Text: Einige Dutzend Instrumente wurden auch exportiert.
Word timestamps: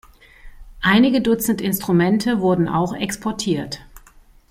Einige 0.81 1.21
Dutzend 1.21 1.61
Instrumente 1.61 2.39
wurden 2.39 2.67
auch 2.67 2.95
exportiert. 2.95 3.81